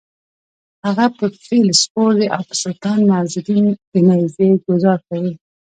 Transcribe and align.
هغه 0.85 1.05
په 1.17 1.25
فیل 1.45 1.67
سپور 1.83 2.11
دی 2.19 2.27
او 2.35 2.41
په 2.49 2.55
سلطان 2.63 2.99
معزالدین 3.09 3.65
د 3.91 3.93
نېزې 4.07 4.47
ګوزار 4.65 4.99
کوي: 5.09 5.33